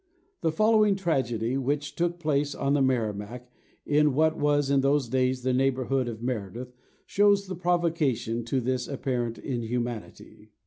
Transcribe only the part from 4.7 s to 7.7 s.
in those days, the neighbourhood of Meredith, shows the